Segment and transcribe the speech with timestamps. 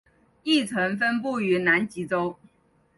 [0.41, 2.35] 亦曾分布于南极洲。